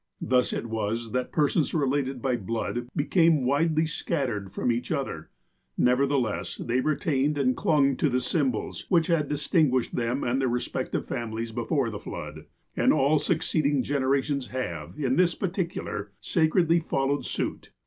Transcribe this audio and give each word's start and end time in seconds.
Thus 0.19 0.51
it 0.51 0.65
was 0.65 1.11
that 1.11 1.31
persons 1.31 1.75
related 1.75 2.23
by 2.23 2.35
blood 2.35 2.89
became 2.95 3.45
widely 3.45 3.85
scattered 3.85 4.51
from 4.51 4.71
each 4.71 4.91
other; 4.91 5.29
nevertheless, 5.77 6.57
they 6.57 6.81
retained, 6.81 7.37
and 7.37 7.55
clung 7.55 7.95
to 7.97 8.09
the 8.09 8.19
symbols, 8.19 8.87
which 8.89 9.05
had 9.05 9.27
distinguished 9.29 9.95
them 9.95 10.23
and 10.23 10.41
their 10.41 10.47
respective 10.49 11.05
families 11.07 11.51
before 11.51 11.91
the 11.91 11.99
flood; 11.99 12.47
and 12.75 12.91
all 12.91 13.19
succeeding 13.19 13.83
generations 13.83 14.47
have, 14.47 14.97
in 14.99 15.17
this 15.17 15.35
particular, 15.35 16.09
sacredly 16.19 16.79
followed 16.79 17.23
suit. 17.23 17.69